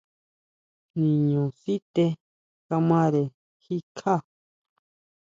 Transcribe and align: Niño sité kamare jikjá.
Niño 0.99 1.43
sité 1.61 2.05
kamare 2.67 3.23
jikjá. 3.63 4.13